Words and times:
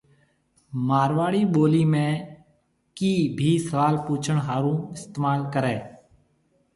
مارواڙي 0.87 1.43
ٻولِي 1.53 1.83
۾ 1.91 1.99
”ڪِي“ 2.97 3.13
ڀِي 3.37 3.51
سوال 3.67 3.95
پُڇڻ 4.05 4.37
هارون 4.47 4.77
استمعال 4.95 5.41
ڪريَ۔ 5.53 5.77